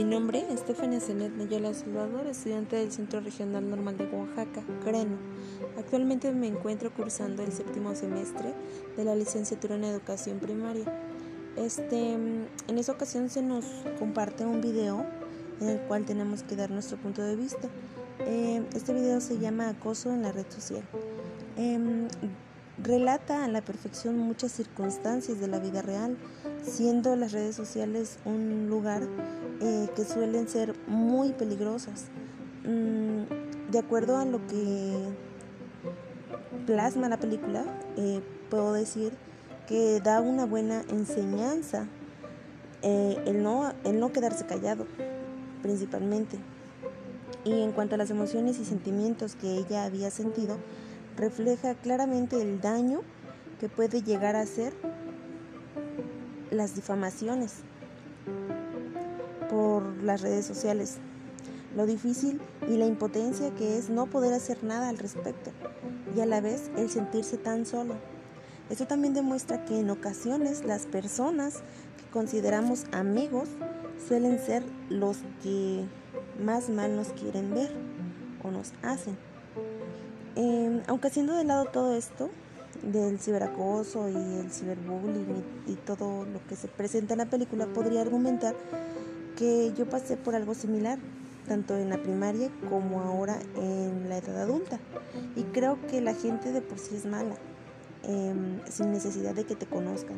Mi 0.00 0.06
nombre 0.06 0.38
es 0.38 0.60
Estefania 0.60 0.98
Zenet 0.98 1.36
Nayala 1.36 1.74
Salvador, 1.74 2.26
estudiante 2.26 2.76
del 2.76 2.90
Centro 2.90 3.20
Regional 3.20 3.68
Normal 3.68 3.98
de 3.98 4.06
Oaxaca, 4.06 4.62
CRENO. 4.82 5.18
Actualmente 5.78 6.32
me 6.32 6.46
encuentro 6.46 6.90
cursando 6.90 7.42
el 7.42 7.52
séptimo 7.52 7.94
semestre 7.94 8.54
de 8.96 9.04
la 9.04 9.14
licenciatura 9.14 9.74
en 9.74 9.84
Educación 9.84 10.38
Primaria. 10.38 10.86
Este, 11.58 12.14
en 12.14 12.48
esta 12.78 12.92
ocasión 12.92 13.28
se 13.28 13.42
nos 13.42 13.66
comparte 13.98 14.46
un 14.46 14.62
video 14.62 15.04
en 15.60 15.68
el 15.68 15.80
cual 15.80 16.06
tenemos 16.06 16.44
que 16.44 16.56
dar 16.56 16.70
nuestro 16.70 16.96
punto 16.96 17.20
de 17.20 17.36
vista. 17.36 17.68
Eh, 18.20 18.62
este 18.74 18.94
video 18.94 19.20
se 19.20 19.38
llama 19.38 19.68
Acoso 19.68 20.14
en 20.14 20.22
la 20.22 20.32
red 20.32 20.46
social. 20.48 20.82
Em, 21.58 22.08
relata 22.82 23.44
a 23.44 23.48
la 23.48 23.62
perfección 23.62 24.18
muchas 24.18 24.52
circunstancias 24.52 25.40
de 25.40 25.48
la 25.48 25.58
vida 25.58 25.82
real, 25.82 26.16
siendo 26.62 27.16
las 27.16 27.32
redes 27.32 27.56
sociales 27.56 28.18
un 28.24 28.68
lugar 28.68 29.02
eh, 29.60 29.88
que 29.94 30.04
suelen 30.04 30.48
ser 30.48 30.74
muy 30.86 31.32
peligrosas. 31.32 32.06
Mm, 32.64 33.70
de 33.70 33.78
acuerdo 33.78 34.16
a 34.16 34.24
lo 34.24 34.46
que 34.46 34.94
plasma 36.66 37.08
la 37.08 37.18
película, 37.18 37.64
eh, 37.96 38.20
puedo 38.48 38.72
decir 38.72 39.12
que 39.66 40.00
da 40.00 40.20
una 40.20 40.46
buena 40.46 40.82
enseñanza 40.88 41.86
eh, 42.82 43.22
el, 43.26 43.42
no, 43.42 43.72
el 43.84 44.00
no 44.00 44.12
quedarse 44.12 44.46
callado, 44.46 44.86
principalmente. 45.62 46.38
Y 47.44 47.62
en 47.62 47.72
cuanto 47.72 47.94
a 47.94 47.98
las 47.98 48.10
emociones 48.10 48.58
y 48.58 48.64
sentimientos 48.64 49.34
que 49.36 49.56
ella 49.56 49.84
había 49.84 50.10
sentido, 50.10 50.58
refleja 51.16 51.74
claramente 51.74 52.40
el 52.40 52.60
daño 52.60 53.02
que 53.58 53.68
puede 53.68 54.02
llegar 54.02 54.36
a 54.36 54.46
ser 54.46 54.72
las 56.50 56.74
difamaciones 56.74 57.56
por 59.48 60.02
las 60.02 60.22
redes 60.22 60.46
sociales, 60.46 60.96
lo 61.76 61.86
difícil 61.86 62.40
y 62.68 62.76
la 62.76 62.86
impotencia 62.86 63.54
que 63.54 63.76
es 63.76 63.90
no 63.90 64.06
poder 64.06 64.32
hacer 64.32 64.64
nada 64.64 64.88
al 64.88 64.98
respecto 64.98 65.50
y 66.16 66.20
a 66.20 66.26
la 66.26 66.40
vez 66.40 66.70
el 66.76 66.90
sentirse 66.90 67.36
tan 67.36 67.66
solo. 67.66 67.94
Esto 68.70 68.86
también 68.86 69.14
demuestra 69.14 69.64
que 69.64 69.80
en 69.80 69.90
ocasiones 69.90 70.64
las 70.64 70.86
personas 70.86 71.56
que 71.98 72.10
consideramos 72.12 72.84
amigos 72.92 73.48
suelen 74.08 74.38
ser 74.38 74.62
los 74.88 75.18
que 75.42 75.84
más 76.42 76.68
mal 76.70 76.96
nos 76.96 77.08
quieren 77.08 77.52
ver 77.52 77.72
o 78.42 78.50
nos 78.50 78.72
hacen. 78.82 79.29
Em, 80.40 80.80
aunque 80.86 81.08
haciendo 81.08 81.36
de 81.36 81.44
lado 81.44 81.66
todo 81.66 81.94
esto, 81.94 82.30
del 82.82 83.18
ciberacoso 83.18 84.08
y 84.08 84.14
el 84.14 84.50
ciberbullying 84.50 85.44
y, 85.66 85.74
todo 85.74 86.24
lo 86.24 86.42
que 86.46 86.56
se 86.56 86.66
presenta 86.66 87.12
en 87.12 87.18
la 87.18 87.26
película, 87.26 87.66
podría 87.66 88.00
argumentar 88.00 88.54
que 89.36 89.74
yo 89.76 89.86
pasé 89.86 90.16
por 90.16 90.34
algo 90.34 90.54
similar, 90.54 90.98
tanto 91.46 91.76
en 91.76 91.90
la 91.90 92.02
primaria 92.02 92.50
como 92.70 93.02
ahora 93.02 93.38
en 93.54 94.08
la 94.08 94.16
edad 94.16 94.40
adulta. 94.40 94.80
Y 95.36 95.42
creo 95.42 95.78
que 95.88 96.00
la 96.00 96.14
gente 96.14 96.52
de 96.52 96.62
por 96.62 96.78
sí 96.78 96.96
es 96.96 97.04
mala, 97.04 97.34
em, 98.04 98.60
sin 98.66 98.92
necesidad 98.92 99.34
de 99.34 99.44
que 99.44 99.56
te 99.56 99.66
conozcan. 99.66 100.16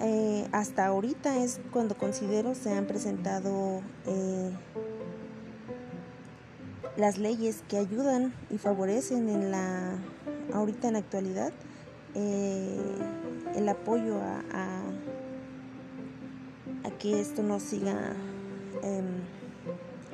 Eh, 0.00 0.46
hasta 0.52 0.86
ahorita 0.86 1.42
es 1.42 1.60
cuando 1.72 1.96
considero 1.96 2.54
se 2.54 2.72
han 2.72 2.86
presentado 2.86 3.80
eh, 4.06 4.52
las 6.98 7.16
leyes 7.16 7.62
que 7.68 7.78
ayudan 7.78 8.34
y 8.50 8.58
favorecen 8.58 9.28
en 9.28 9.50
la 9.52 9.96
ahorita 10.52 10.88
en 10.88 10.94
la 10.94 10.98
actualidad 10.98 11.52
eh, 12.14 12.76
el 13.54 13.68
apoyo 13.68 14.16
a, 14.20 14.42
a, 14.52 14.82
que 16.98 17.20
esto 17.20 17.44
no 17.44 17.60
siga 17.60 18.14
em, 18.82 19.22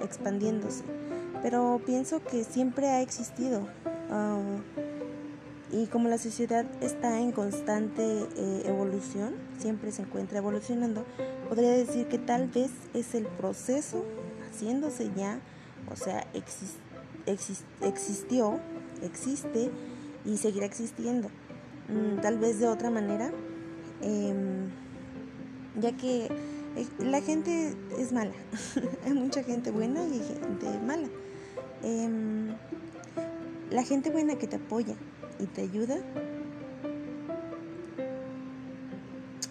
expandiéndose. 0.03 0.85
Pero 1.43 1.81
pienso 1.87 2.23
que 2.23 2.45
siempre 2.45 2.89
ha 2.89 3.01
existido 3.01 3.67
ah, 4.11 4.39
y 5.73 5.87
como 5.87 6.11
la 6.11 6.19
sociedad 6.19 6.67
está 6.83 7.21
en 7.21 7.33
constante 7.33 8.03
eh, 8.37 8.63
evolución 8.67 9.35
siempre 9.59 9.91
se 9.93 10.03
encuentra 10.03 10.39
evolucionando 10.39 11.07
podría 11.49 11.71
decir 11.71 12.07
que 12.09 12.19
tal 12.19 12.49
vez 12.49 12.71
es 12.93 13.15
el 13.15 13.25
proceso 13.25 14.05
haciéndose 14.51 15.11
ya 15.17 15.41
o 15.91 15.97
sea, 15.97 16.27
existió, 17.81 18.61
existe 19.03 19.71
y 20.25 20.37
seguirá 20.37 20.67
existiendo. 20.67 21.29
Mm, 21.89 22.21
tal 22.21 22.39
vez 22.39 22.61
de 22.61 22.69
otra 22.69 22.91
manera, 22.91 23.31
em, 24.01 24.71
ya 25.81 25.93
que 25.93 26.29
la 26.99 27.21
gente 27.21 27.75
es 27.99 28.13
mala. 28.13 28.33
hay 29.05 29.13
mucha 29.13 29.43
gente 29.43 29.71
buena 29.71 30.07
y 30.07 30.13
hay 30.13 30.39
gente 30.41 30.67
mala. 30.87 31.09
Em, 31.83 32.57
la 33.71 33.83
gente 33.83 34.11
buena 34.11 34.37
que 34.37 34.47
te 34.47 34.57
apoya 34.57 34.95
y 35.39 35.47
te 35.47 35.63
ayuda, 35.63 35.97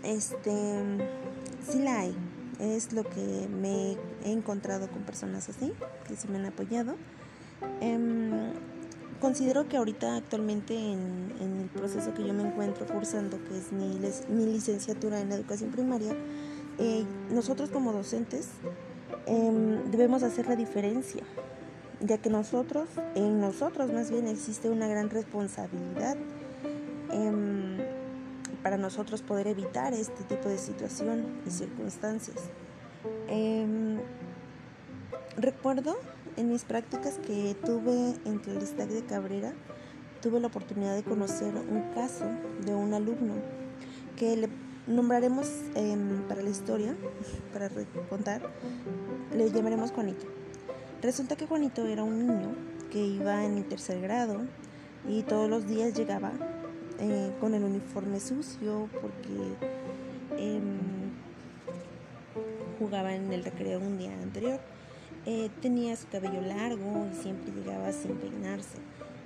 este, 0.04 0.52
sí 1.70 1.80
la 1.80 2.00
hay 2.00 2.16
es 2.60 2.94
lo 2.94 3.04
que 3.04 3.48
me 3.50 3.98
he 4.24 4.32
encontrado 4.32 4.90
con 4.90 5.04
personas 5.04 5.50
así, 5.50 5.74
que 6.08 6.16
sí 6.16 6.28
me 6.28 6.38
han 6.38 6.46
apoyado. 6.46 6.96
Em, 7.82 8.52
considero 9.20 9.68
que 9.68 9.78
ahorita 9.78 10.18
actualmente 10.18 10.76
en, 10.76 11.32
el 11.40 11.70
proceso 11.70 12.14
que 12.14 12.26
yo 12.26 12.34
me 12.34 12.44
encuentro 12.44 12.86
cursando, 12.86 13.38
que 13.44 13.58
es 13.58 13.72
mi, 13.72 14.00
mi 14.30 14.46
licenciatura 14.46 15.20
en 15.20 15.32
educación 15.32 15.72
primaria, 15.72 16.14
eh, 16.80 17.06
nosotros 17.32 17.70
como 17.70 17.94
docentes 17.94 18.50
em, 19.28 19.92
debemos 19.92 20.24
hacer 20.24 20.48
la 20.48 20.56
diferencia, 20.56 21.24
ya 22.00 22.18
que 22.18 22.30
nosotros, 22.30 22.90
en 23.16 23.40
nosotros 23.40 23.92
más 23.94 24.10
bien 24.10 24.28
existe 24.28 24.70
una 24.70 24.88
gran 24.88 25.10
responsabilidad 25.10 26.18
em, 27.12 27.78
para 28.64 28.78
nosotros 28.78 29.22
poder 29.22 29.48
evitar 29.48 29.94
este 29.94 30.24
tipo 30.24 30.50
de 30.50 30.58
situación 30.58 31.26
y 31.46 31.52
circunstancias. 31.52 32.38
Em, 33.36 33.98
recuerdo 35.38 35.98
en 36.38 36.52
mis 36.52 36.66
prácticas 36.66 37.18
que 37.18 37.56
tuve 37.66 38.14
en 38.26 38.40
Tlalistag 38.40 38.90
de 38.90 39.04
Cabrera, 39.04 39.54
tuve 40.22 40.40
la 40.40 40.48
oportunidad 40.48 40.96
de 40.96 41.02
conocer 41.02 41.52
un 41.56 41.82
caso 41.96 42.26
de 42.64 42.76
un 42.76 42.94
alumno 42.94 43.34
que 44.18 44.38
le 44.38 44.50
nombraremos 44.86 45.48
em, 45.74 46.22
para 46.28 46.44
la 46.44 46.50
historia, 46.52 46.96
para 47.54 47.72
contar, 48.08 48.44
le 49.36 49.50
llamaremos 49.50 49.92
Juanito. 49.92 50.28
Resulta 51.02 51.36
que 51.36 51.48
Juanito 51.48 51.88
era 51.88 52.04
un 52.04 52.28
niño 52.28 52.56
que 52.92 53.04
iba 53.04 53.44
en 53.44 53.58
el 53.58 53.66
tercer 53.66 54.00
grado 54.00 54.42
y 55.10 55.24
todos 55.24 55.50
los 55.50 55.66
días 55.66 55.96
llegaba 55.96 56.34
eh, 57.00 57.32
con 57.40 57.56
el 57.56 57.64
uniforme 57.64 58.20
sucio 58.20 58.88
porque 59.02 59.56
em, 60.38 61.03
jugaba 62.84 63.16
en 63.16 63.32
el 63.32 63.44
recreo 63.44 63.80
un 63.80 63.98
día 63.98 64.14
anterior. 64.22 64.60
Eh, 65.26 65.50
tenía 65.62 65.96
su 65.96 66.08
cabello 66.10 66.42
largo 66.42 67.08
y 67.12 67.16
siempre 67.22 67.54
llegaba 67.54 67.94
sin 67.94 68.16
peinarse. 68.16 68.78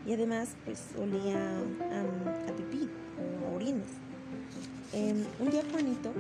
Y 0.06 0.14
además 0.14 0.56
pues 0.64 0.90
olía 0.98 1.58
a, 1.58 2.52
pipí 2.56 2.88
o 3.20 3.48
a 3.48 3.56
orines. 3.56 3.88
Em, 4.94 5.26
un 5.40 5.50
día 5.50 5.64
Juanito 5.72 6.14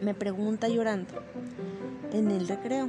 me 0.00 0.14
pregunta 0.14 0.68
llorando 0.68 1.14
en 2.12 2.30
el 2.30 2.48
recreo 2.48 2.88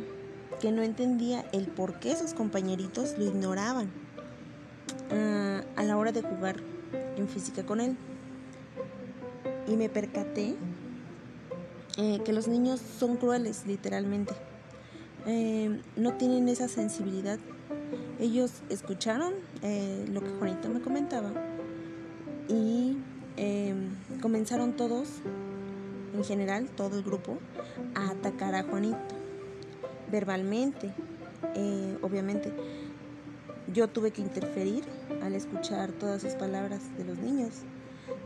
que 0.61 0.71
no 0.71 0.81
entendía 0.81 1.45
el 1.51 1.67
por 1.67 1.99
qué 1.99 2.15
sus 2.15 2.33
compañeritos 2.33 3.17
lo 3.17 3.25
ignoraban 3.25 3.89
ah, 5.11 5.61
a 5.75 5.83
la 5.83 5.97
hora 5.97 6.13
de 6.13 6.21
jugar 6.21 6.55
en 7.17 7.27
física 7.27 7.65
con 7.65 7.81
él. 7.81 7.97
Y 9.67 9.75
me 9.75 9.89
percaté 9.89 10.55
eh, 11.97 12.19
que 12.25 12.33
los 12.33 12.47
niños 12.47 12.81
son 12.99 13.15
crueles, 13.15 13.65
literalmente. 13.65 14.33
Eh, 15.25 15.79
no 15.95 16.13
tienen 16.13 16.49
esa 16.49 16.67
sensibilidad. 16.67 17.39
Ellos 18.19 18.51
escucharon 18.69 19.33
eh, 19.61 20.05
lo 20.11 20.21
que 20.21 20.29
Juanito 20.31 20.69
me 20.69 20.81
comentaba 20.81 21.31
y 22.47 22.97
comenzaron 24.21 24.73
todos, 24.73 25.09
en 26.13 26.23
general, 26.23 26.69
todo 26.69 26.97
el 26.97 27.03
grupo, 27.03 27.37
a 27.95 28.11
atacar 28.11 28.55
a 28.55 28.63
Juanito 28.63 28.97
verbalmente, 30.09 30.93
obviamente 32.01 32.53
yo 33.73 33.89
tuve 33.89 34.11
que 34.11 34.21
interferir 34.21 34.83
al 35.21 35.35
escuchar 35.35 35.91
todas 35.91 36.21
sus 36.21 36.33
palabras 36.33 36.81
de 36.97 37.03
los 37.03 37.17
niños. 37.17 37.63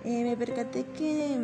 Me 0.04 0.36
percaté 0.38 0.86
que, 0.86 1.38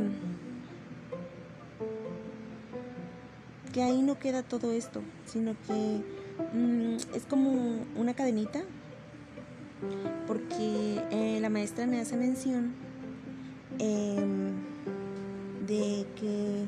ahí 3.83 4.01
no 4.01 4.19
queda 4.19 4.44
todo 4.44 4.72
esto, 4.72 5.01
sino 5.25 5.56
que 5.68 6.01
mm, 6.54 6.95
es 7.16 7.25
como 7.30 7.86
una 7.95 8.13
cadenita, 8.13 8.63
porque 10.27 11.01
eh, 11.12 11.39
la 11.42 11.50
maestra 11.50 11.86
me 11.86 12.00
hace 12.00 12.18
mención 12.18 12.74
em, 13.80 14.54
de 15.68 16.06
que 16.16 16.68